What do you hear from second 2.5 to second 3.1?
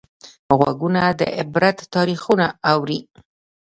اوري